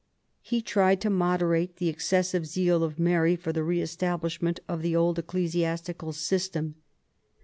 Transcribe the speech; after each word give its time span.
He 0.41 0.63
tried 0.63 0.99
to 1.01 1.11
moderate 1.11 1.75
the 1.75 1.87
excessive 1.87 2.47
zeal 2.47 2.83
of 2.83 2.97
Mary 2.97 3.35
for 3.35 3.53
the 3.53 3.63
re 3.63 3.81
establishment 3.83 4.59
of 4.67 4.81
the 4.81 4.95
old 4.95 5.19
ecclesiastical 5.19 6.11
system. 6.13 6.73